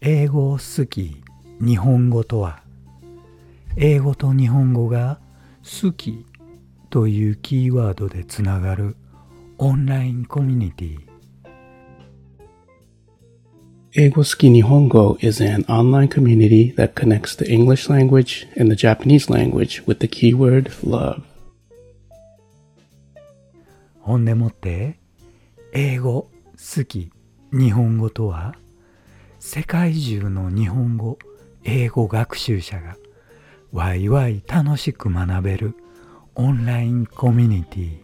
[0.00, 1.22] 英語好き
[1.60, 2.62] 日本語とは
[3.76, 5.18] 英語と日本語が
[5.62, 6.24] 好き
[6.90, 8.96] というキーワードでつながる
[9.58, 10.98] オンラインコミュニティ
[13.92, 20.06] 英語好き日本語 is an online community that connects the English language and the Japanese language with the
[20.06, 21.22] keyword love.
[24.00, 24.98] ほんでもって
[25.72, 27.10] 英語好き
[27.52, 28.54] 日本語とは
[29.50, 31.18] 世界中の日本語
[31.64, 32.98] 英語学習者が
[33.72, 35.74] ワイワイ楽しく学べる
[36.34, 37.98] オンラインコミュニティ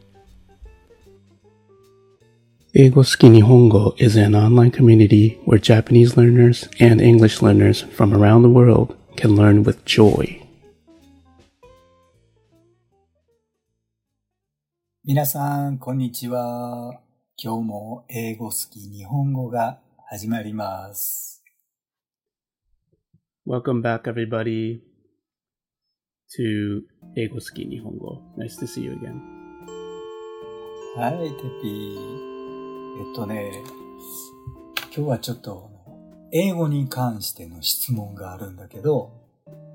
[2.73, 8.97] 英語好き日本語 is an online community where Japanese learners and English learners from around the world
[9.16, 10.41] can learn with joy.
[15.05, 16.99] 皆さん、こんにちは。
[17.37, 21.34] 今日も英語好き日本語が始まります。
[23.46, 24.80] Welcome back, everybody,
[26.34, 26.80] to
[27.14, 29.20] 英語好き日本語 Nice to see you again.
[30.96, 33.06] はい、テピー。
[33.06, 33.52] えっとね、
[34.96, 35.70] 今日はちょっと、
[36.32, 39.12] 英語に関しての質問があるんだけど、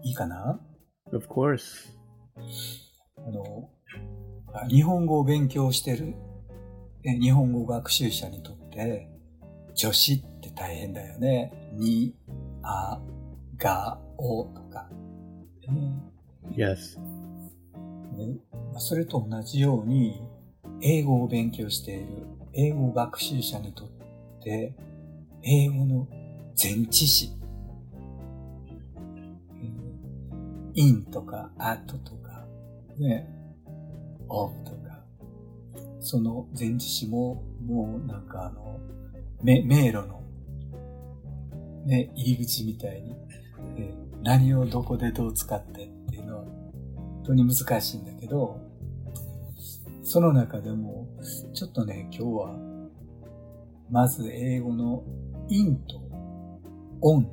[0.03, 0.59] いいかな
[1.13, 1.91] ？Of course.
[3.17, 3.69] あの、
[4.67, 6.15] 日本語を勉強してる、
[7.03, 9.07] ね日本語学習者にとって、
[9.75, 11.53] 助詞って大変だよね。
[11.73, 12.15] に、
[12.63, 12.99] あ、
[13.59, 14.89] が、おとか。
[15.67, 16.01] ね
[16.55, 16.99] Yes.
[18.17, 18.39] ね
[18.71, 20.21] まあそれと同じように、
[20.81, 23.87] 英語を勉強している英語学習者にとっ
[24.41, 24.73] て、
[25.43, 26.07] 英語の
[26.61, 27.31] 前置詞、
[30.73, 32.45] in とか at とか、
[32.97, 33.27] ね、
[34.29, 35.03] of とか、
[35.99, 38.79] その前置詞も、もうなんかあの、
[39.43, 40.23] め迷路の、
[41.85, 43.28] ね、入り口みたいに、えー
[44.23, 46.43] 何をどこでどう使ってっていうのは、
[46.95, 48.59] 本当に難しいんだけど、
[50.03, 51.07] その中でも、
[51.53, 52.55] ちょっとね、今日は、
[53.89, 55.03] まず英語の
[55.49, 56.01] in と
[57.01, 57.25] on。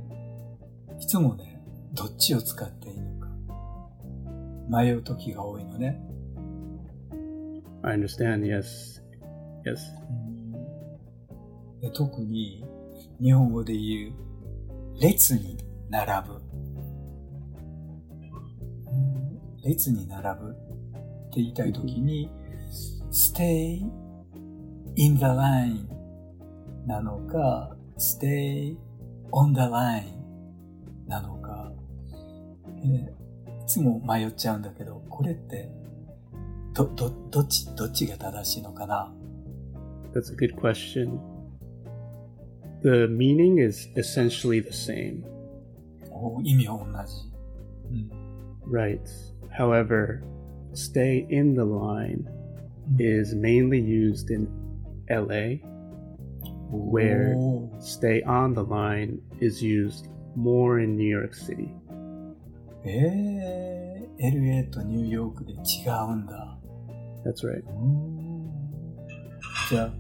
[1.01, 3.29] いつもね、どっちを使っていいのか、
[4.69, 6.01] 迷う時が多いのね。
[7.83, 8.43] I understand.
[8.45, 9.03] Yes.
[9.65, 9.77] Yes.
[11.81, 12.65] で特に、
[13.21, 15.59] 日本語で言う、列に
[15.89, 16.46] 並ぶ。
[19.67, 22.31] 列に並ぶって言いたいときに、
[23.11, 23.81] stay
[24.95, 25.89] in the line
[26.87, 28.77] なのか、stay
[29.33, 30.05] on the line
[31.07, 31.73] なのか、
[32.85, 33.27] えー
[33.67, 35.69] いつも迷っちゃうんだけど、これって、
[36.73, 39.13] ど、ど、どっち、どっちが正しいのかな
[40.15, 41.19] That's a good question.
[42.83, 45.25] The meaning is essentially the same,
[46.13, 47.15] お意味は同じ。
[47.91, 48.27] うん
[48.71, 49.01] right?
[49.56, 50.24] However,
[50.74, 52.28] stay in the line
[52.98, 54.48] is mainly used in
[55.10, 55.60] LA,
[56.72, 61.70] where おー stay on the line is used more in New York City.
[62.84, 65.56] えー、LA とニューヨークで違
[66.10, 66.58] うんだ。
[67.24, 67.64] That's right.
[69.70, 69.94] じゃあ、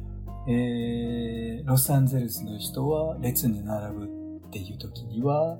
[0.47, 4.05] えー、ロサンゼルスの人は列に並ぶ
[4.47, 5.59] っていう時には、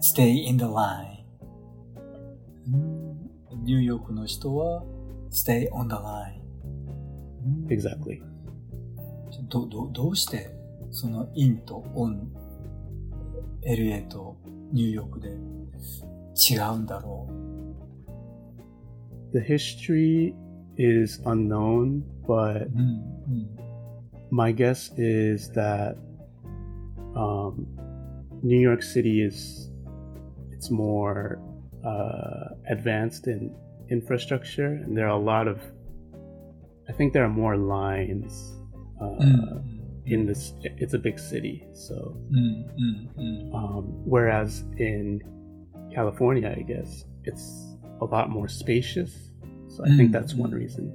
[0.00, 1.17] stay in the line。
[2.68, 3.30] うん
[3.64, 4.84] ニューヨークの人は、
[5.30, 6.42] stay on the line。
[7.44, 8.20] うん Exactly.
[9.48, 10.50] ど、ど、どうして、
[10.90, 14.36] その in と on、LA と
[14.72, 17.28] ニューヨークで違うんだろ
[19.32, 20.34] The history
[20.76, 22.70] is unknown, but う。
[22.74, 23.04] うん、うん。
[24.30, 25.96] my guess is that
[27.14, 27.66] um,
[28.42, 29.70] New York City is
[30.50, 31.38] it's more
[31.84, 33.50] uh, advanced in
[33.90, 35.58] infrastructure, and there are a lot of.
[36.88, 38.54] I think there are more lines
[39.00, 40.54] uh, うん、 in this.
[40.78, 42.66] It's a big city, so うん、
[43.16, 43.52] うん、うん。
[43.52, 45.20] um, whereas in
[45.94, 49.30] California, I guess it's a lot more spacious.
[49.68, 50.58] So I think Mm, that's one mm.
[50.58, 50.90] reason.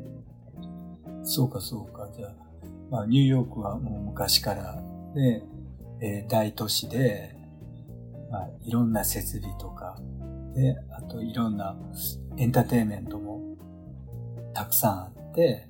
[1.23, 2.09] そうかそうか。
[2.15, 2.35] じゃあ、
[2.89, 4.81] まあ、ニューヨークはもう昔から
[5.13, 5.43] で、
[6.01, 7.35] えー大都市で、
[8.31, 9.99] まあ、いろんな設備とか、
[10.55, 11.76] で、あ といろんな
[12.36, 13.56] エンターテインメントも
[14.54, 15.68] たくさんあって、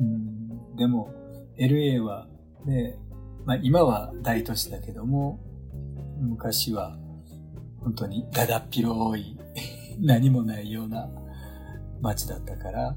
[0.00, 1.12] うん、でも
[1.58, 2.26] LA は、
[2.64, 2.98] ね、
[3.44, 5.40] まあ今は大都市だけども、
[6.18, 6.96] 昔は
[7.80, 9.38] 本当にだだっ広い
[10.00, 11.08] 何もないような
[12.00, 12.96] 街だったから、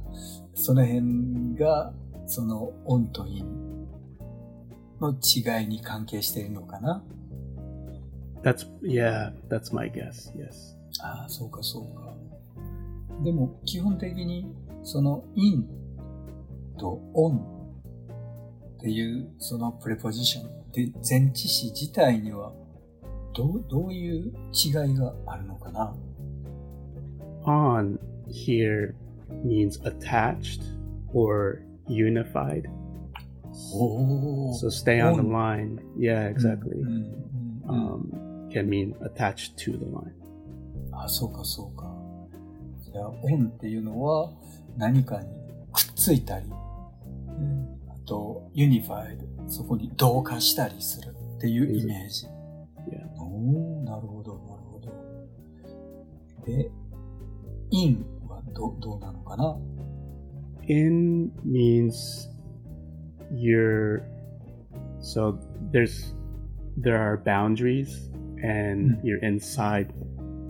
[0.53, 1.93] その辺が、
[2.25, 3.87] そのオンとイン
[5.01, 7.03] の違いに関係しているのかな
[8.43, 10.31] That's yeah, that's my guess.
[10.35, 10.77] Yes.
[11.01, 12.13] ああ、そうかそうか。
[13.23, 14.53] でも、基本的に、
[14.83, 15.67] その in
[16.77, 22.53] と on っていう、そのプレポジションで、前置詞自体には、
[23.33, 25.95] どう、どういう違いがあるのかな
[27.45, 27.99] On
[28.29, 28.95] here
[29.43, 30.61] means attached
[31.13, 32.69] or unified.
[33.53, 35.79] So stay on the line.
[35.97, 36.81] Yeah, exactly.
[37.67, 40.13] Um, can mean attached to the line.
[40.95, 41.91] あ、そうかそうか。
[42.81, 44.31] じゃあ、オっていうのは
[44.77, 45.27] 何かに
[45.71, 52.27] くっついたり、あと、ユニファイド、そこに同化したりするっていうイメージ。
[53.85, 54.91] なるほど、なるほど。
[56.45, 56.71] で、
[57.69, 59.57] インはど,どうなのかな
[60.67, 62.29] ?in means
[63.31, 64.03] you're,
[64.99, 65.37] so
[65.71, 66.15] there's,
[66.81, 68.09] there are boundaries
[68.43, 69.87] and you're inside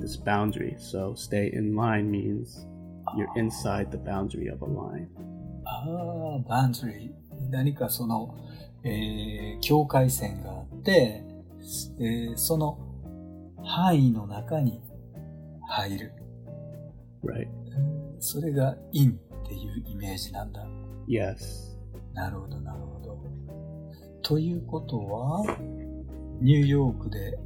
[0.03, 0.75] this boundary.
[0.77, 2.67] So stay in line means
[3.15, 5.07] you're inside the boundary of a line.
[5.65, 7.11] ああ、バンドリー。
[7.49, 8.35] 何かその、
[8.83, 11.23] えー境界線があって、
[11.99, 12.77] えーその
[13.63, 14.81] 範囲の中に
[15.69, 16.13] 入る。
[17.23, 17.47] Right.
[18.19, 20.67] それが in っていうイメージなんだ。
[21.07, 21.77] Yes.
[22.13, 23.23] なるほど、なるほど。
[24.21, 25.45] ということは、
[26.41, 27.37] ニューヨークで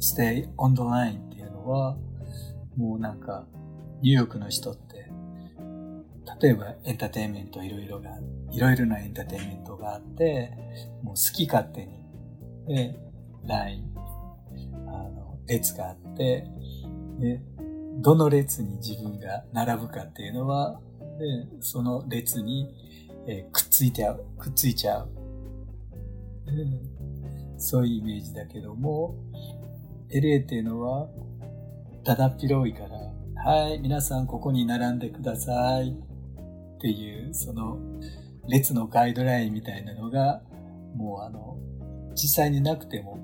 [0.00, 1.96] stay on the line っていうのは、
[2.76, 3.46] もうなんか、
[4.02, 5.10] ニューヨークの人って、
[6.40, 8.10] 例えばエンターテインメントいろいろが、
[8.50, 10.50] いろいろなエンターテインメントがあって、
[11.02, 12.06] もう好き勝手に、
[12.66, 12.98] で、
[13.46, 13.92] ライン、
[14.88, 16.46] あの、列があって、
[17.18, 17.42] で、
[17.98, 20.80] どの列に自分が並ぶかっていうのは、
[21.18, 22.74] で、その列に、
[23.26, 25.10] えーくっついてゃう、くっついちゃう。
[27.58, 29.14] そういうイメージだけども、
[30.12, 31.08] LA っていうのは、
[32.04, 37.78] だだっ広いから、はい、皆さんここに並んでくださいっていう、その、
[38.48, 40.42] 列のガイドラインみたいなのが、
[40.96, 41.56] もうあの、
[42.14, 43.18] 実際になくても、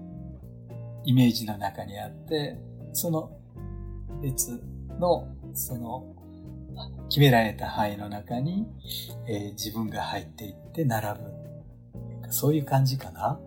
[1.04, 2.58] イメージの中にあって、
[2.92, 3.30] その
[4.22, 4.60] 列
[4.98, 6.04] の、その、
[7.08, 8.66] 決められた範囲の中に、
[9.26, 11.32] えー自分が入っていって並ぶ。
[12.30, 13.40] そういう感じかな。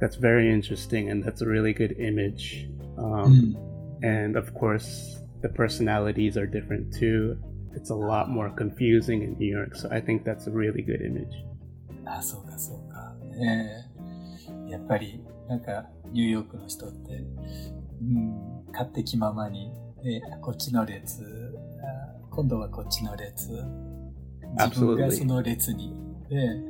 [0.00, 2.68] That's very interesting and that's a really good image.
[2.98, 3.56] Um,
[4.02, 7.38] And of course, the personalities are different too.
[7.74, 11.02] It's a lot more confusing in New York, so I think that's a really good
[11.02, 11.32] image.
[12.04, 13.14] あ、そうかそうか。
[13.38, 13.84] ね
[14.68, 17.24] えやっぱり、なんか、ニューヨークの人って、
[18.00, 19.72] うん、勝手気ままに、
[20.04, 21.22] ね、こっちの列、
[21.82, 25.10] あ今度はこっちの列、自分が Absolutely.
[25.10, 25.94] その列に、
[26.30, 26.62] ね、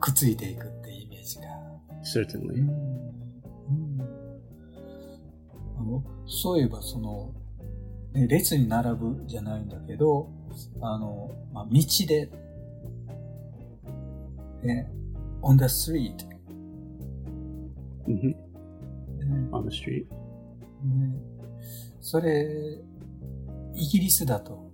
[0.00, 1.57] くっついていくっていうイメージが。
[2.03, 2.69] Certainly.
[5.77, 7.33] あのそういえばその、
[8.13, 10.29] ね列に並ぶじゃないんだけど、
[10.81, 12.29] あの、まあ、道で、
[14.63, 14.91] ね、
[15.41, 16.15] on the street、
[18.05, 18.35] hmm
[19.29, 20.05] ね On the street.
[20.83, 21.15] ね。
[22.01, 22.79] それ、
[23.75, 24.71] イギリスだと、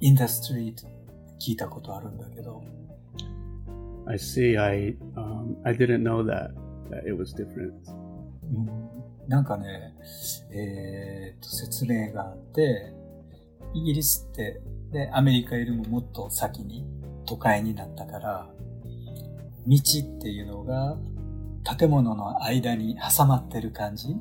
[0.00, 0.86] in the street
[1.40, 2.62] 聞いたことあるんだけど、
[4.08, 4.56] I see.
[4.56, 6.50] I um, I didn't know that
[6.90, 7.74] that it was different.
[8.54, 8.86] うん
[9.28, 9.92] なんかね、
[10.52, 12.92] えーっと、説明があって、
[13.74, 14.60] イギリスって、
[14.92, 16.86] ね、アメリカよりももっと先に
[17.24, 18.48] 都会になったから、
[19.66, 20.96] 道っていうのが
[21.76, 24.16] 建物の間に挟まってる感じ、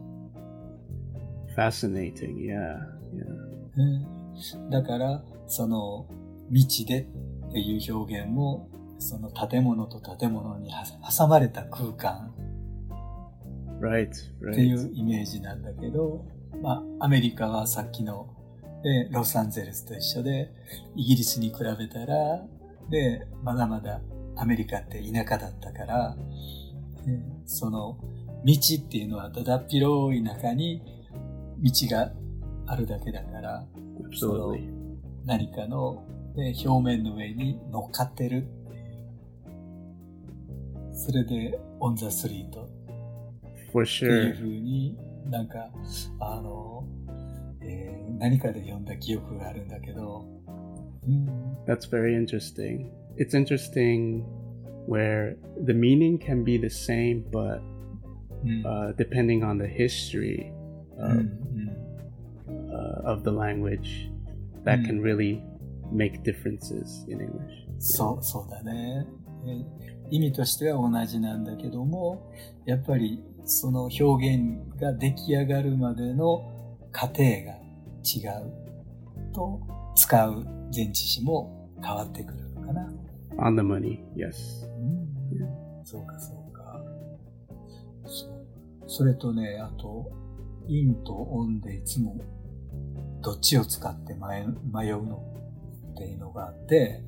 [1.55, 2.37] Fascinating.
[2.37, 2.79] Yeah.
[3.13, 3.45] Yeah.
[3.77, 6.07] うんだから、その、
[6.51, 7.01] 道で
[7.47, 10.83] っていう表現も、その建物と建物には
[11.17, 12.33] 挟まれた空間
[13.79, 14.09] Right.
[14.09, 16.25] ってい.うイメージなんだけど、
[16.61, 18.29] まあ、アメリカはさっきの、
[18.83, 20.51] でロサンゼルスと一緒で、
[20.95, 22.45] イギリスに比べたら、
[22.89, 24.01] で、まだまだ
[24.35, 26.15] アメリカって田舎だったから、
[27.05, 27.97] でその
[28.45, 30.81] 道っていうのはだだっ広い中に
[31.59, 32.11] 道が
[32.67, 33.65] あるだけだから、
[34.09, 34.69] Absolutely.
[35.25, 36.03] 何かの、
[36.35, 38.47] ね、表面の上に乗っかってる。
[40.94, 42.68] それで、オンザスリート
[43.72, 44.36] For っていう sure.
[44.36, 44.96] ふうに
[45.30, 45.70] なんか、
[46.20, 46.84] あの、
[47.62, 50.26] えー何かで読んだ記憶があるんだけど、
[51.08, 51.26] うん、
[51.66, 52.90] That's very interesting.
[53.16, 54.24] It's interesting
[54.86, 57.60] where the meaning can be the same, but
[58.44, 60.52] うん、 uh, depending on the history
[60.98, 61.18] うん of,
[62.48, 64.10] うん、 uh, of the language,
[64.64, 64.86] that Mm.
[64.86, 65.40] can really
[65.92, 67.66] make differences in English.
[67.78, 69.06] そう、そうだね。
[70.11, 72.31] え意味としては同じなんだけども、
[72.65, 76.51] やっぱりその表現が出来上がるまでの
[76.91, 77.55] 過程が
[78.03, 79.61] 違うと、
[79.95, 82.91] 使う前置詞も変わってくるのかな。
[83.37, 84.65] On the money, yes.
[84.79, 86.81] うんそうか、そうか。
[88.05, 88.45] そう。
[88.87, 90.11] それとね、あと、
[90.67, 92.17] インとオンでいつも、
[93.21, 95.23] どっちを使って迷迷うの
[95.93, 97.03] っていうのがあって、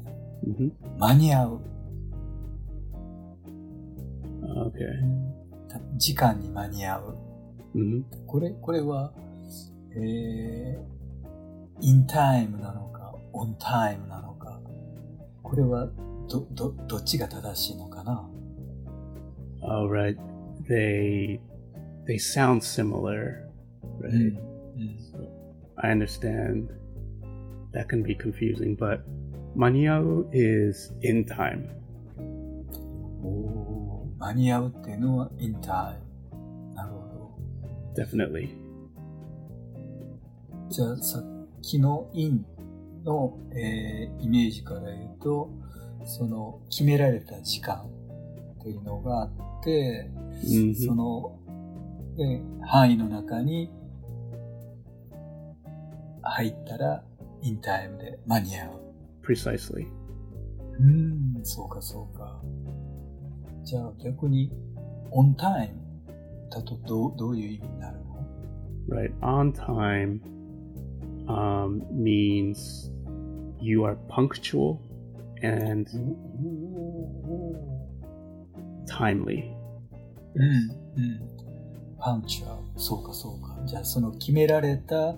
[0.45, 1.61] hmm 間に合う。
[4.47, 5.27] Okay.
[5.67, 7.17] た時間に間に合う。
[7.75, 9.13] hmm これ、これは、
[9.95, 10.87] えー、
[11.81, 14.59] in time なのか、on time なのか、
[15.43, 15.89] これは、
[16.29, 18.29] ど、ど、どっちが正しいのかな
[19.61, 20.17] All right.
[20.67, 21.39] They
[22.05, 23.47] they sound similar,
[24.01, 24.11] right?
[24.11, 24.97] うん。
[25.11, 25.27] So
[25.77, 26.69] I understand
[27.73, 29.01] that can be confusing, but
[29.55, 31.69] maniau is in time.
[33.23, 33.56] おー
[34.19, 35.95] 間に合うっていうのは in time。
[36.73, 37.07] なるほ
[37.95, 38.01] ど。
[38.01, 38.49] Definitely.
[40.69, 41.23] じゃあさっ
[41.61, 42.45] きの in
[43.05, 45.49] の、えーイメージから言うと、
[46.05, 47.89] その決められた時間
[48.59, 50.09] っていうのがあって、
[50.43, 50.75] Mhm.
[50.75, 51.39] その、
[52.17, 53.71] ね範囲の中に
[56.21, 57.03] 入ったら、
[57.41, 58.71] インタイムで間に合う。
[59.23, 59.87] Precisely.
[60.79, 62.41] うん、そうかそうか。
[63.67, 64.49] じゃあ逆に、
[65.11, 68.15] オンタイムだとどうどういう意味になるの
[68.87, 69.13] ？Right.
[69.19, 70.21] On time
[71.27, 72.89] um, means
[73.59, 74.77] you are punctual
[75.43, 75.85] and
[78.87, 79.53] timely.
[80.35, 81.97] うん、うん。
[81.99, 83.57] パンチは、そうかそうか。
[83.65, 85.13] じゃあその決められた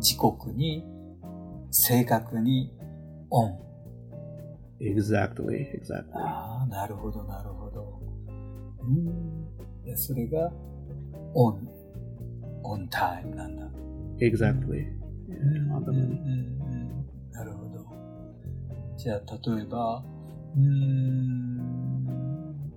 [0.00, 0.84] 時刻に、
[1.70, 2.72] 正確に
[3.30, 3.60] オン。
[4.80, 5.80] Exactly.
[5.80, 6.10] Exactly.
[6.14, 7.63] ああ、なるほど、なるほど。
[8.86, 9.84] うん。
[9.84, 10.52] でそれが、
[11.34, 11.68] オン、
[12.62, 13.68] オンタイムなんだ。
[14.18, 14.86] Exactly.
[15.28, 15.36] うん
[15.88, 16.58] うん.うん
[17.32, 17.84] なるほど。
[18.96, 19.20] じゃあ、
[19.56, 20.04] 例えば、
[20.56, 22.72] うーん、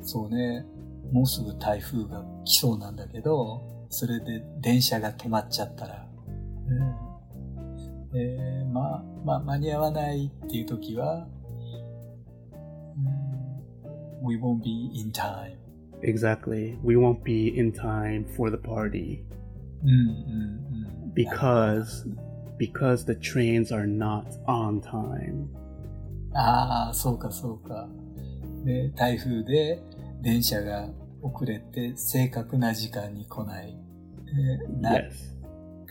[0.00, 0.64] そうね、
[1.12, 6.08] もうすぐ台風が来そうなんだけど、それで電車が止まっちゃったら、
[6.66, 6.78] うん
[8.18, 11.37] えーまあ、まあ、間に合わないっていう時は、うん
[14.27, 15.57] we won't be in time.
[16.01, 16.77] Exactly.
[16.83, 19.23] We won't be in time for the party
[19.83, 19.97] うんうん
[21.05, 21.13] うん。
[21.15, 22.05] because
[22.57, 25.47] because the trains are not on time.
[26.33, 27.87] ああ、そうかそうか。
[28.65, 29.81] で、台風で
[30.21, 30.89] 電車が
[31.21, 33.77] 遅れて正確な時間に来ない。
[34.27, 35.11] え not Yes.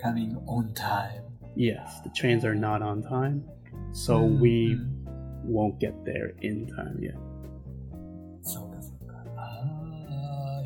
[0.02, 1.22] coming on time.
[1.56, 3.42] Yes, the trains are not on time.
[3.92, 7.14] So うん we うん won't get there in time yet.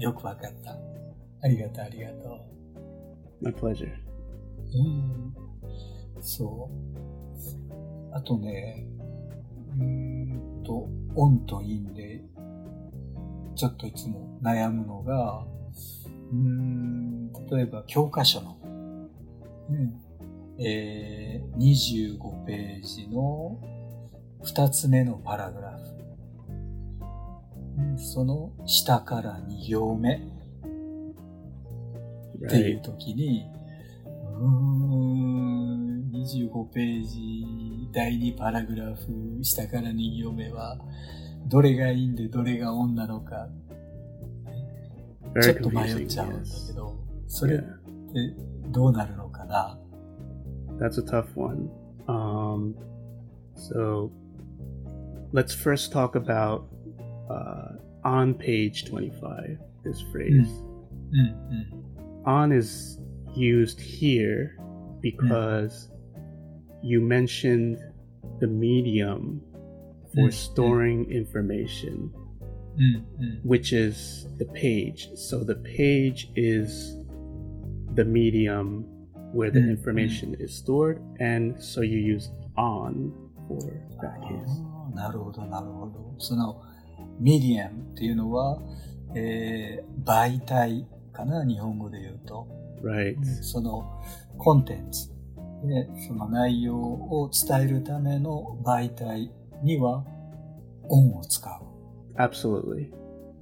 [0.01, 0.75] よくわかった。
[1.43, 2.46] ありがとうありがと
[3.41, 3.86] My pleasure.
[3.86, 4.77] う。
[4.77, 5.34] うん。
[6.20, 8.15] そう。
[8.15, 8.88] あとね、
[9.77, 12.24] うーんと、オンとインで、
[13.55, 15.46] ちょっといつも悩むのが、
[16.31, 18.58] うーん、例えば教科書の、
[19.70, 20.01] うん
[20.60, 23.60] えー、25ページの
[24.43, 26.00] 2つ目のパラグラフ。
[28.01, 30.15] うんその下から2行目
[32.46, 33.46] っていう.時に、
[34.39, 37.46] うーん、25ページ、
[37.93, 40.79] 第2パラグラフ、下から2行目は、
[41.48, 43.48] どれがいいんでどれがオンなのか、
[45.41, 46.96] ちょっと迷っ.ちゃうんだ.けど、
[47.27, 47.65] それっ.て
[48.72, 49.77] どうなるのかな
[50.79, 51.70] ？That's a tough one.
[52.08, 52.74] Um,
[53.55, 54.10] so
[55.31, 56.63] let's first talk about
[57.29, 60.46] uh, on page 25, this phrase.
[61.12, 62.25] うん、うん。
[62.25, 62.99] On is
[63.35, 64.50] used here
[65.00, 65.90] because
[66.82, 67.78] you mentioned
[68.40, 69.40] the medium
[70.14, 72.11] for Mm, storing information,
[72.76, 73.40] うん、うん。
[73.44, 75.11] which is the page.
[75.14, 76.96] So the page is
[77.94, 78.85] the medium
[79.32, 83.12] where the Mm, information is stored, and so you use on
[83.49, 83.58] for
[84.00, 84.49] that case.
[84.49, 86.14] あーなるほど、なるほど。
[86.18, 86.62] その、
[87.21, 88.59] メディアムっていうのは、
[89.15, 92.47] えー、媒体かな、日本語で言うと。
[92.83, 93.15] Right.
[93.43, 94.01] その、
[94.39, 95.09] コンテンツ。
[95.63, 100.03] で、その内容を伝えるための媒体には、
[100.89, 102.17] オンを使う。
[102.17, 102.91] Absolutely.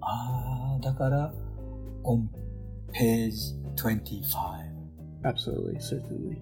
[0.01, 1.33] ああ、だから、
[2.03, 2.27] on
[2.91, 4.23] page 25。
[5.23, 5.77] Absolutely.
[5.77, 6.37] Certainly.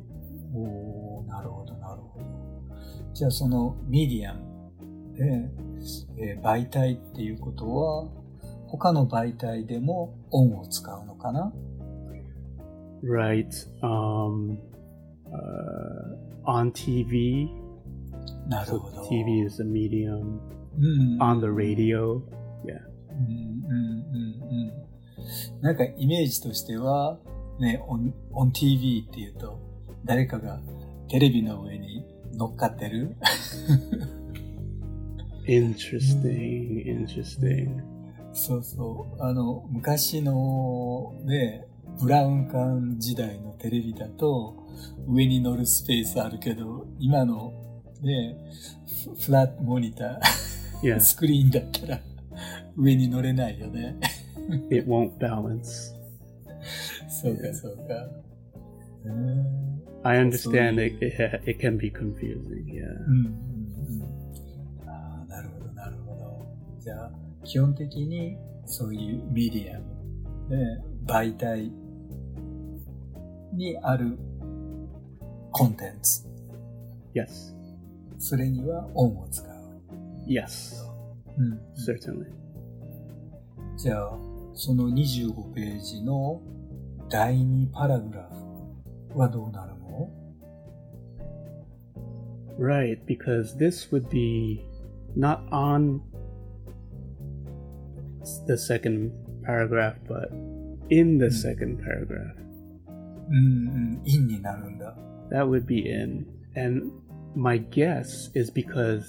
[0.56, 2.26] おーなるほど、なるほど。
[3.14, 5.67] じゃあそのミディアムで、
[6.18, 8.08] えー媒体っていうことは、
[8.68, 11.54] 他の媒体でもオンを使うのかな
[13.04, 13.48] ？Right.
[13.82, 14.58] Um,
[15.32, 17.48] uh, on TV.
[18.48, 19.08] なる So ほど。
[19.08, 20.40] TV is a medium.
[20.78, 21.22] うん。
[21.22, 22.16] On the radio.
[22.16, 22.80] うん Yeah.
[23.12, 25.62] うんうんうん。
[25.62, 27.18] なんかイメージとしては、
[27.60, 29.60] ね、オン、オン TV っていうと、
[30.06, 30.60] 誰かが
[31.10, 33.16] テレビの上に乗っかってる
[35.48, 36.86] Interesting.
[36.86, 37.82] Interesting.
[38.34, 39.24] そうそう。
[39.24, 41.66] あの、昔のね、
[42.02, 44.68] ブラウン管時代のテレビだと、
[45.08, 47.54] 上に乗るスペースあるけど、今の
[48.02, 48.38] ね、
[49.06, 52.00] フフラットモニター.スクリーンだったら
[52.76, 53.98] 上に乗れないよね。
[54.70, 55.96] It won't balance.
[57.10, 58.08] そうか、そうか。
[60.04, 61.42] I understand it, it.
[61.50, 62.66] It can be confusing.
[62.68, 63.57] Yeah.
[66.88, 67.12] じゃあ、
[67.44, 69.80] 基本的にそういうメディア
[70.48, 71.70] ム、ね、媒体
[73.52, 74.18] にある
[75.52, 76.26] コンテンツ、
[77.14, 77.54] Yes.
[78.18, 79.54] それにはオンを使う。
[80.30, 80.78] Yes.
[81.38, 82.32] うん、Certainly.
[83.76, 84.18] じゃあ、
[84.54, 86.42] その25ページの
[87.10, 88.30] 第2パラグラ
[89.12, 90.10] フはどうなるの
[92.58, 94.62] ？Right, because this would be
[95.18, 96.00] not on
[98.47, 99.11] the second
[99.45, 100.31] paragraph, but
[100.91, 101.31] in the Hmm.
[101.31, 102.37] second paragraph.
[103.29, 104.95] うんうん、インになるんだ。
[105.31, 106.27] That would be in.
[106.55, 106.91] And
[107.35, 109.03] my guess is because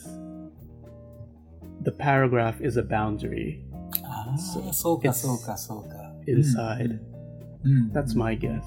[1.83, 3.59] the paragraph is a boundary
[4.03, 6.13] ああ、そうそうか、 It's そうか、そうか。
[6.27, 6.99] inside.
[7.63, 7.71] うん。
[7.71, 8.61] うん That's my guess.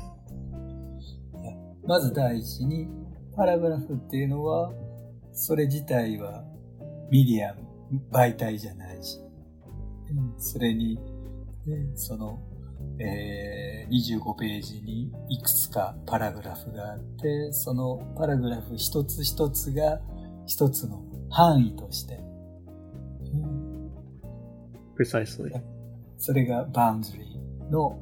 [1.86, 2.88] まず第一に、
[3.34, 4.72] パラグラフっていうのは、
[5.32, 6.44] それ自体は
[7.10, 9.26] ミディアム、媒体じゃないし、うん
[10.37, 10.95] それに、
[11.65, 12.39] ねその、
[12.99, 19.99] えー25ページにいくつかパラグラフがあって、そのパラグラフ一つ一つが
[20.45, 22.19] 一つの範囲として、
[23.33, 23.91] うん
[24.97, 25.61] Precisely.
[26.17, 27.99] それがバウンドリーの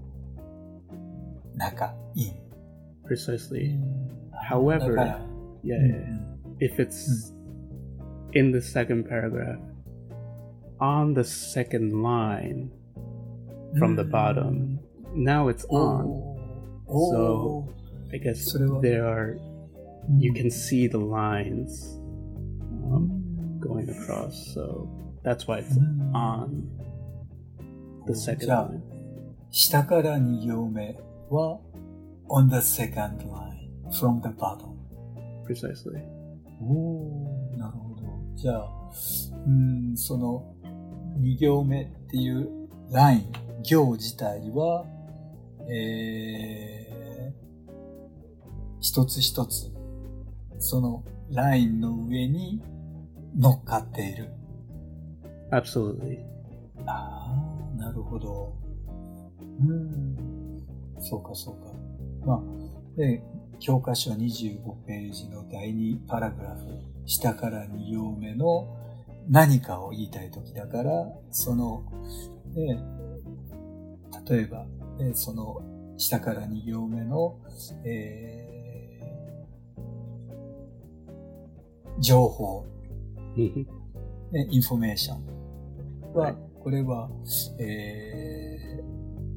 [1.56, 2.34] 中、イン。
[3.10, 3.80] Precisely.
[4.32, 4.96] だ However,
[5.64, 6.20] yeah.
[6.60, 7.34] if it's
[8.34, 9.60] in the second paragraph,
[10.81, 12.71] on the second line
[13.79, 14.79] from the bottom,
[15.15, 16.07] now it's うん on.
[16.87, 19.39] おー So- おー I guess それは- there are,
[20.19, 21.99] you can see the lines
[22.91, 23.09] um,
[23.61, 24.53] going across.
[24.55, 24.87] So
[25.25, 26.65] that's why it's うん on
[28.07, 28.81] the second じゃあ line.
[29.51, 30.97] 下から2行目
[31.31, 31.59] は
[32.29, 34.75] on the second line from the bottom.
[35.47, 36.03] Precisely.
[36.61, 38.03] おなるほど。
[38.37, 38.91] じゃあ、
[39.47, 40.55] うん、その
[41.20, 42.50] 2行目っていう
[42.92, 44.86] ライン、行自体は、
[45.70, 47.70] えー、
[48.80, 49.72] 一つ一つ、
[50.60, 52.62] そのラインの上に
[53.38, 54.30] 乗っかっている。
[55.52, 56.20] Absolutely.
[56.86, 57.34] あ
[57.76, 58.54] あ、なるほど。
[59.60, 60.18] うん。
[61.00, 61.74] そうか、そうか。
[62.26, 63.24] まあ、で、
[63.60, 66.66] 教科書25ページの第2パラグラフ、
[67.06, 68.68] 下から2行目の
[69.30, 70.92] 何かを言いたいときだから、
[71.32, 71.84] その、
[72.56, 72.80] ね、
[74.28, 74.66] 例えば、
[74.98, 75.62] ね、その
[75.98, 77.38] 下から2行目の、
[77.84, 78.50] えー
[82.02, 82.66] 情報、
[83.36, 83.68] Mhm.
[84.32, 87.10] ね、インフォメーションは、はいこれは、
[87.58, 88.84] え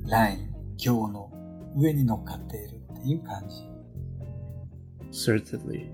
[0.05, 1.31] ー、ライン、行の
[1.77, 3.71] 上に乗っかっているっていう感じ。
[5.13, 5.89] Certainly.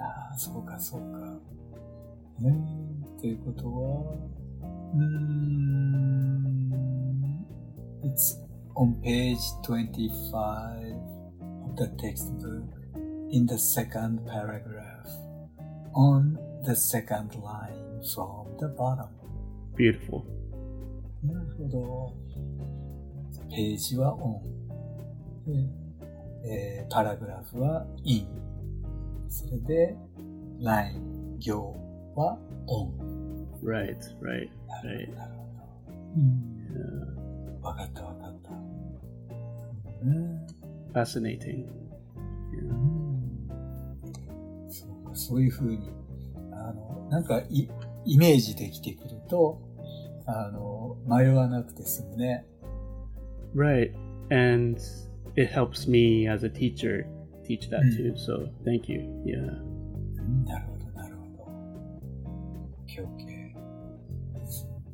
[0.00, 1.38] ああ、そうか、そうか。
[2.40, 2.52] ね
[3.20, 4.14] ということは、
[4.94, 6.58] うーん、
[8.04, 8.40] It's
[8.76, 10.94] on page 25
[11.64, 12.62] of the textbook
[13.30, 15.08] in the second paragraph
[15.94, 19.08] on the second line from the bottom.
[19.76, 20.22] Beautiful.
[21.24, 22.14] なるほど。
[23.50, 24.42] ページはオン。
[25.46, 25.88] で
[26.44, 28.26] えーパラグラフはイン。
[29.28, 29.96] それで、
[30.60, 31.74] ライン、行
[32.14, 33.07] はオン。
[33.62, 34.48] Right, right,
[34.84, 35.06] right.
[35.06, 35.16] ほど。
[35.16, 35.96] なるほど。
[36.16, 36.22] うん。
[37.60, 37.62] Yeah.
[37.62, 38.50] わかったわかった。
[40.02, 40.46] うん。
[40.92, 41.66] Fascinating.
[44.70, 45.90] そうか、そういうふうに、
[46.52, 47.68] あの、なんかイ、
[48.04, 49.60] イメージできてくると、
[50.26, 52.46] あの、迷わなくて済むね。
[53.54, 53.92] Right.
[54.30, 54.78] And
[55.36, 57.06] it helps me as a teacher
[57.44, 58.14] teach that Mm.
[58.14, 58.14] too.
[58.16, 59.00] So thank you.
[59.24, 59.40] Yeah.
[60.20, 61.42] うんなるほど、なるほど。
[61.44, 61.46] オ
[62.84, 63.37] ッケーオッケー。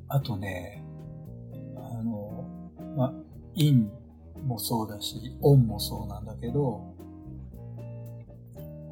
[0.09, 0.83] あとね、
[1.77, 2.45] あの、
[2.97, 3.13] まあ、
[3.55, 3.91] in
[4.47, 6.95] もそうだし、on もそうなんだけど、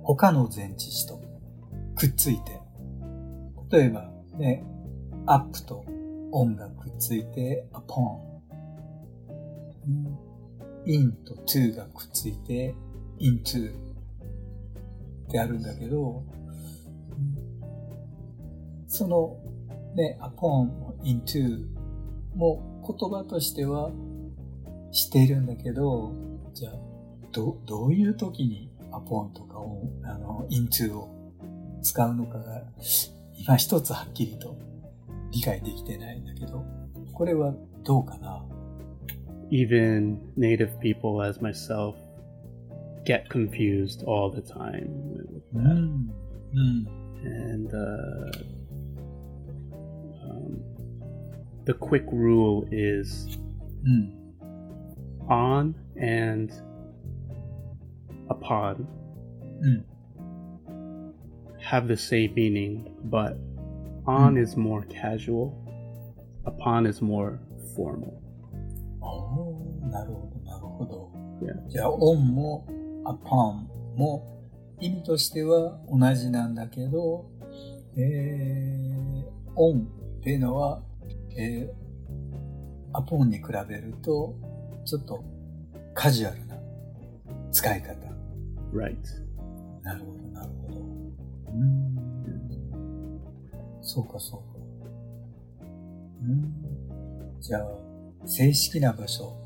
[0.03, 1.21] 他の前置詞と
[1.95, 2.61] くっついて、
[3.71, 4.65] 例えば、ね、
[5.27, 5.85] up と
[6.33, 8.19] on がくっついて upon、
[10.87, 12.75] in と to がくっついて
[13.21, 16.25] into ってあるんだけど、
[18.89, 19.37] その
[19.95, 21.67] ね、upon、into
[22.35, 23.91] も言葉としては
[24.91, 26.13] しているんだけど、
[26.55, 26.73] じゃあ、
[27.33, 31.09] ど、どういう時に upon とかを、あの、into を
[31.83, 32.63] 使うのかが、
[33.39, 34.57] 今一つはっきりと
[35.31, 36.65] 理解できてないんだけど、
[37.13, 38.45] これはどうかな
[39.51, 41.95] Even native people as myself
[43.05, 44.89] get confused all the time
[45.27, 45.75] with う that.
[45.75, 46.11] ん。
[46.55, 47.03] うん。
[47.25, 48.31] And uh,
[51.66, 53.40] the quick rule is
[53.86, 54.14] うん。
[55.28, 56.54] on and
[58.30, 58.86] upon
[59.62, 59.86] うん。
[61.60, 63.36] have the same meaning, but
[64.06, 64.42] on Mm.
[64.44, 65.52] is more casual,
[66.46, 67.40] upon is more
[67.76, 68.14] formal.
[69.02, 71.12] おーなるほど、なるほど。
[71.42, 71.68] Yeah.
[71.68, 72.66] じゃあ、on も
[73.06, 74.24] upon も
[74.80, 77.26] 意味としては同じなんだけど、
[77.98, 79.86] えー、on っ
[80.22, 80.82] ていうのは、
[81.37, 84.35] えー、upon に比べると、
[84.85, 85.25] ちょっと
[85.95, 86.57] カジュアルな
[87.51, 88.13] 使い方。
[88.73, 88.97] Right.
[89.83, 90.81] なるほど、なるほど。
[90.81, 91.93] うーん。
[93.83, 95.67] そうか、そうか。
[96.23, 97.41] うーん。
[97.41, 97.63] じゃあ、
[98.25, 99.37] 正式な場所、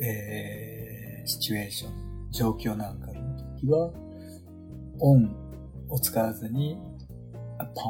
[0.00, 3.14] えー、シチュエーション、状況なんかの
[3.58, 3.92] 時は、
[5.00, 5.30] on
[5.88, 6.78] を使わずに、
[7.58, 7.80] upon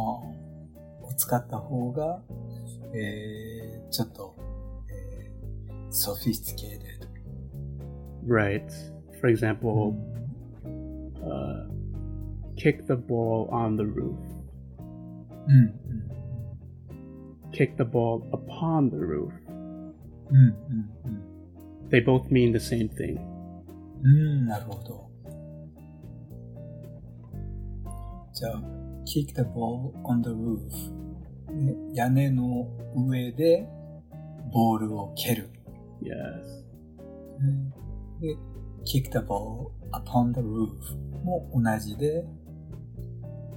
[1.04, 2.22] を使った方が、
[2.96, 4.36] えー、ちょっと、
[4.88, 7.08] えー、sophisticated.
[8.26, 8.70] Right.
[9.20, 9.96] For example,
[10.64, 11.26] mm-hmm.
[11.26, 11.66] uh,
[12.56, 14.16] kick the ball on the roof.
[15.48, 16.10] Mm-hmm.
[17.52, 19.32] Kick the ball upon the roof.
[20.32, 21.88] Mm-hmm.
[21.90, 23.18] They both mean the same thing.
[24.02, 25.10] うん、なるほど。
[28.34, 28.62] じゃあ、
[29.06, 31.03] kick the ball on the roof
[31.94, 33.68] 屋根の上で
[34.52, 35.50] ボールを蹴る。
[36.02, 36.10] Yes.
[38.20, 38.36] で、
[38.84, 42.24] kick the ball upon the roof も同じで、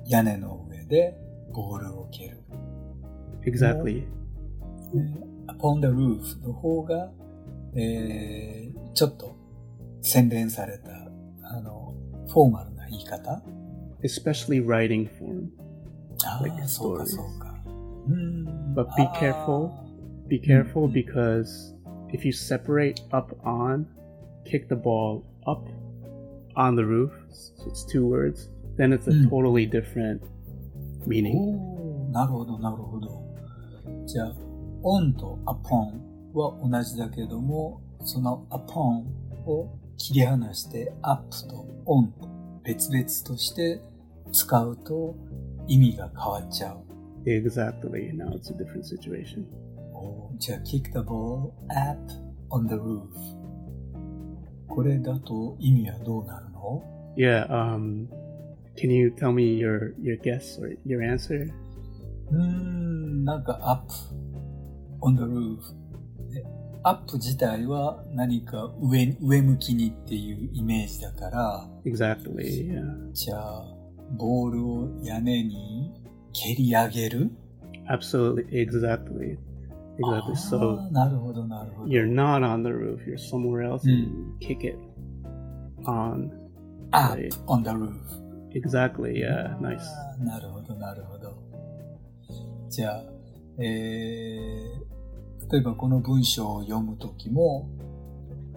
[0.07, 1.17] 屋根の上で
[1.53, 2.43] ボールを蹴る。
[3.45, 4.01] Exactly.
[4.01, 4.07] ね
[5.47, 7.11] upon the roof の方が、
[7.75, 9.35] えー、ちょっと
[10.01, 10.91] 洗練された、
[11.43, 11.93] あの、
[12.27, 13.41] フォーマルな言い方
[14.03, 15.47] Especially writing form.
[16.25, 17.46] あ Like あ、そうか.そうか。
[18.08, 18.74] うん。
[18.74, 19.70] But be あー careful.
[20.28, 20.92] Be careful Mm.
[20.92, 21.74] because
[22.12, 23.86] if you separate up on,
[24.44, 25.60] kick the ball up
[26.56, 29.28] on the roof, so it's two words, then it's a Mm.
[29.28, 30.20] totally different
[31.06, 31.36] meaning.
[31.36, 33.22] おーなるほど、なるほど。
[34.06, 34.34] じゃあ、
[34.82, 36.00] on と upon
[36.34, 39.04] は同じだけども、その upon
[39.46, 42.28] を切り離して up と on と
[42.64, 43.80] 別々として
[44.32, 45.14] 使うと
[45.68, 46.78] 意味が変わっちゃう。
[47.27, 48.11] Exactly.
[48.13, 49.45] Now it's a different situation.
[49.93, 51.99] おーじゃあ、kick the ball up
[52.49, 53.07] on the roof。
[54.69, 56.83] これだと意味はどうなるの
[57.17, 57.47] Yeah.
[57.47, 58.07] Um,
[58.75, 61.51] can you tell me your your guess or your answer?
[62.31, 63.91] うーん、なんか up
[65.01, 65.57] on the roof。
[66.31, 66.45] で
[66.83, 72.71] up 自体は何か上上向きにっていうイメージだから、Exactly.
[72.71, 73.11] Yeah.
[73.13, 73.65] じゃあ、
[74.11, 76.06] ボールを屋根に
[76.43, 77.31] 蹴り上げる
[77.89, 78.47] Absolutely.
[78.51, 79.37] Exactly.
[79.97, 80.31] Exactly.
[80.31, 81.89] あ So ーなるほど、なるほど。
[81.89, 82.99] you're not on the roof.
[83.07, 84.03] You're somewhere else Mm.
[84.03, 84.77] and you kick it
[85.85, 86.29] on.
[86.91, 87.29] up right.
[87.47, 87.95] on the roof。
[88.53, 89.19] Exactly.
[89.19, 89.57] Yeah.
[89.59, 89.79] Nice.
[90.19, 91.33] なるほど、なるほど。
[92.69, 93.03] じゃあ、
[93.59, 97.69] えー、例えばこの文章を読むときも、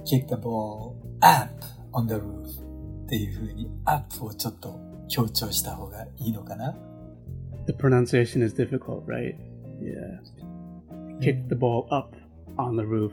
[0.04, 1.50] kick the ball up
[1.92, 6.74] on the roof っていう風に up をちょっと強調した方がいいのかな
[7.69, 9.35] The pronunciation is difficult, right?
[9.81, 10.19] Yeah.
[11.21, 12.15] Kick the ball up
[12.57, 13.11] on the roof.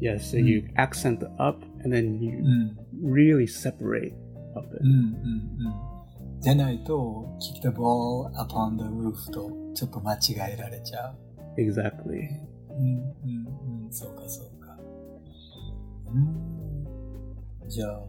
[0.00, 2.76] Yeah, so you accent the up and then う you ん。
[3.04, 4.12] really separate
[4.56, 4.84] up うん it.
[4.84, 6.40] うんうん。
[6.40, 11.16] じゃないと、kick the ball upon the roof とちょっと間違えられちゃう。
[11.60, 12.28] Exactly.
[12.70, 14.76] うんうんうん、そうかそうか。
[16.12, 17.68] うん。
[17.68, 18.02] じゃあ、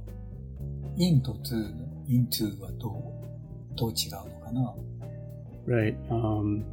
[0.97, 4.75] in と to の into はどう、どう違うのかな
[5.67, 5.95] Right.
[6.09, 6.65] Um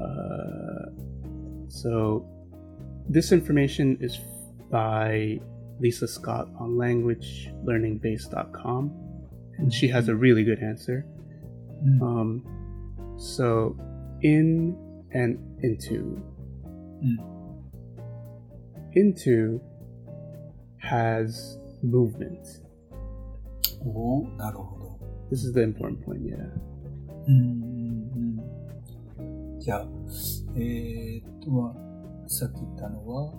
[0.00, 0.90] uh
[1.68, 2.24] so
[3.08, 4.18] this information is
[4.70, 5.40] by
[5.80, 8.92] Lisa Scott on languagelearningbase.com,
[9.58, 11.06] and she has a really good answer.
[11.80, 12.02] うん。
[12.02, 12.42] Um,
[13.16, 13.76] so,
[14.22, 14.76] in
[15.12, 16.20] and into.
[17.02, 17.18] うん。
[18.94, 19.60] Into
[20.82, 22.62] has movement.
[23.84, 24.98] おおなるほど。
[25.30, 26.34] This is the important point, yeah.
[27.28, 27.61] うんうんうん。
[29.63, 29.87] じゃあ、
[30.57, 33.33] えーっと、まあ、さっき言ったのは、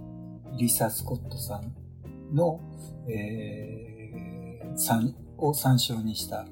[0.56, 1.74] リサ・スコットさん
[2.34, 2.62] の、
[3.06, 6.46] えー、参を参照にした、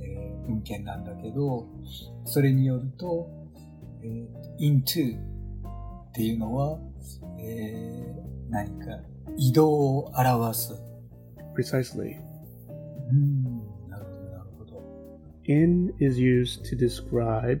[0.00, 1.66] えー文献なんだけど、
[2.24, 3.28] それによると、
[4.02, 6.78] えー into っていうのは、
[7.38, 8.86] えー何か
[9.36, 10.72] 移動を表す。
[11.54, 12.16] Precisely.
[13.10, 13.44] うん、
[13.90, 14.82] なるほど、なるほど。
[15.44, 17.60] In is used to describe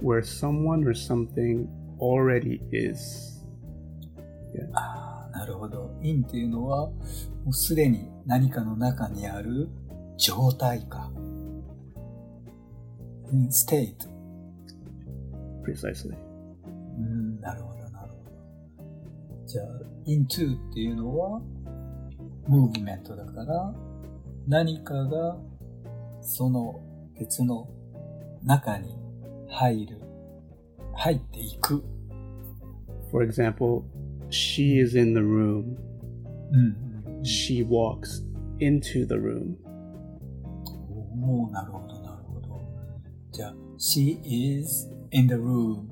[0.00, 1.66] where someone or something
[1.98, 3.44] already is.
[4.74, 5.90] ああ、なるほど。
[6.02, 6.96] in っていうのは、も
[7.48, 9.68] うすでに何かの中にある
[10.16, 11.10] 状態か。
[13.32, 13.94] うん state。
[15.64, 16.16] Precisely.
[16.98, 19.46] うん、なるほど、なるほど。
[19.46, 19.66] じゃあ、
[20.06, 21.40] into っていうのは、
[22.48, 23.74] ムーブメントだから、
[24.46, 25.38] 何かが
[26.20, 26.80] その
[27.18, 27.68] 別の
[28.42, 28.96] 中に
[29.52, 29.98] 入る、
[30.94, 31.84] 入っていく。
[33.10, 33.82] For example,
[34.30, 35.76] she is in the room.
[36.52, 37.22] うん、うん。
[37.22, 38.24] She walks
[38.58, 39.56] into the room.
[41.24, 42.60] おおなるほど、なるほど。
[43.30, 45.82] じゃあ、she is in the room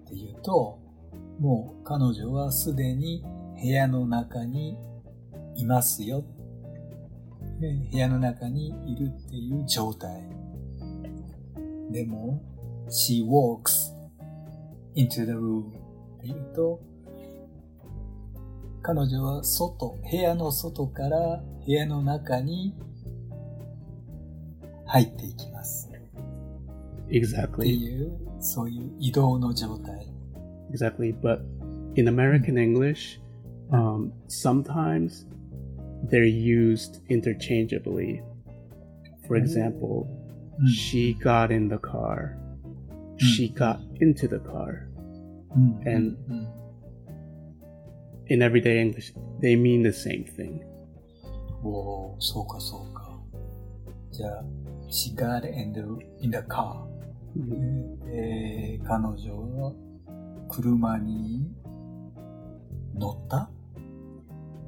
[0.00, 0.78] って言うと、
[1.40, 3.24] もう彼女はすでに
[3.60, 4.76] 部屋の中に
[5.54, 6.24] いますよ。
[7.60, 10.28] ね部屋の中にいるっていう状態。
[11.90, 12.42] でも、
[12.89, 13.93] she walks
[14.95, 16.79] into the room って言うと、
[18.81, 22.75] 彼女は外、部屋の外から部屋の中に
[24.85, 25.87] 入っていきます。
[25.87, 25.91] っ
[27.07, 27.65] て Exactly.
[27.65, 30.07] いう、そういう移動の状態。
[30.71, 31.13] Exactly.
[31.13, 31.41] But
[31.95, 33.19] in American English,
[33.71, 35.25] um, sometimes
[36.09, 38.21] they're used interchangeably.
[39.27, 40.07] For example,
[40.59, 42.37] うん she got in the car.
[43.18, 44.86] She got into the car.
[45.54, 46.48] うん、and- うん、
[48.28, 50.60] In everyday English, they mean the same thing.
[51.62, 53.18] おーそうかそうか。
[54.12, 54.44] じゃあ、
[54.88, 55.80] she got in the,
[56.20, 56.84] in the car.
[58.08, 59.72] えー彼女は
[60.48, 61.46] 車に
[62.94, 63.50] 乗った、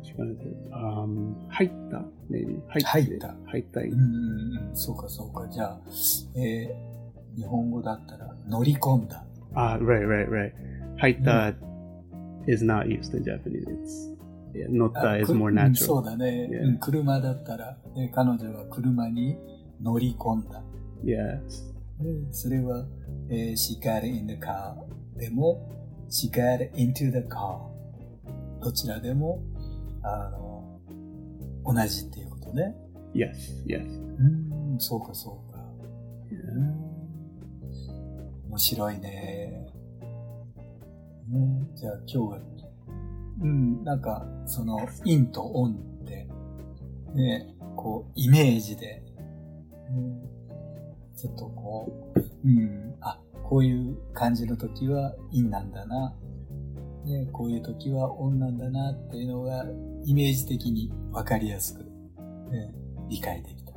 [0.02, 0.36] into,
[0.72, 2.60] um, 入った maybe.
[2.68, 3.34] 入った。
[3.46, 3.80] 入った。
[3.80, 5.46] うん、そうかそうか。
[5.48, 5.80] じゃあ、
[6.36, 6.98] えー
[7.36, 9.24] 日本語だったら乗り込んだ。
[9.54, 10.52] Ah, right, right, right.
[10.98, 11.54] 入った
[12.46, 13.66] is not used in Japanese.
[13.68, 14.16] It's
[14.54, 15.74] yeah, 乗った is く more うん natural.
[15.76, 16.64] そうだね、Yeah.
[16.66, 19.36] うん車だったら、えー彼女は車に
[19.82, 20.62] 乗り込んだ。
[21.04, 21.38] Yes.
[22.00, 22.84] でそれは、
[23.30, 24.74] えー she got in the car
[25.18, 25.68] でも、
[26.08, 27.58] she got into the car
[28.62, 29.40] どちらでも、
[30.02, 30.80] あの、
[31.64, 32.74] 同じっていうことね。
[33.14, 33.32] Yes,
[33.66, 33.82] yes.
[34.18, 35.58] うん、そうかそうか。
[36.30, 36.87] Yeah.
[38.48, 39.66] 面白いね。
[41.30, 42.40] うん、じゃあ今日は、
[43.42, 46.26] うん、なんか、その、in と on って、
[47.14, 49.02] ね、こう、イメージで、
[49.90, 50.22] うん、
[51.14, 56.16] ちょっとこう、うん、あ、こういう感じの時は in なんだな、
[57.04, 59.66] ね、こういう時は on なんだなっていうのが、
[60.04, 61.84] イメージ的にわかりやすく、
[62.50, 62.74] ね、
[63.10, 63.72] 理解できた。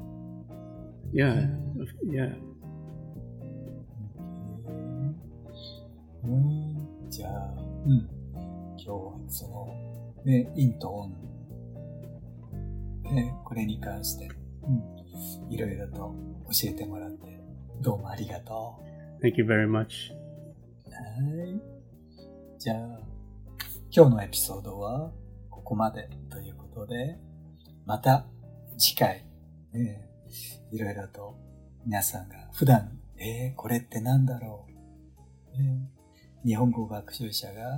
[1.13, 1.49] Yeah,
[2.05, 2.50] yeah.
[6.23, 7.53] うん、じゃあ、
[7.85, 8.07] うん。
[8.77, 11.15] 今日はその、ね、インとオン。
[13.03, 14.29] ね、これに関して、
[14.63, 15.53] うん。
[15.53, 17.39] いろいろと教えてもらって、
[17.81, 18.79] どうもありがと
[19.21, 20.13] Thank you very much.
[20.13, 20.21] う。
[20.91, 21.59] はい。
[22.59, 22.77] じゃあ、
[23.91, 25.11] 今日のエピソードは、
[25.49, 27.17] ここまでということで、
[27.85, 28.25] また
[28.77, 29.25] 次回、
[29.73, 30.07] ね、
[30.71, 31.35] いろいろと
[31.85, 34.67] 皆さんが普段、えー、これってなんだろ
[35.55, 35.89] う、ね
[36.45, 37.77] 日本語学習者が、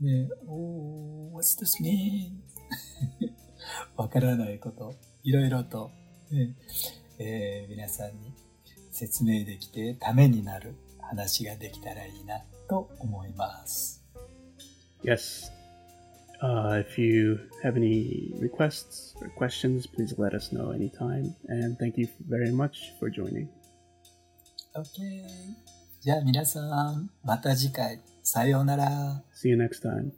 [0.00, 2.32] ね、おー、what's this mean?
[3.96, 5.90] わからないこと、いろいろと、
[6.30, 6.56] ね
[7.18, 8.34] えー皆さんに
[8.90, 14.02] 説明できてためになる話ができたらいいなと思います。
[15.04, 15.50] Yes.
[16.42, 21.34] Uh, if you have any requests or questions, please let us know anytime.
[21.48, 23.48] And thank you very much for joining.
[24.74, 25.71] OK。
[26.02, 29.22] じゃあ皆さん、また次回、さようなら。
[29.40, 30.10] See you next time.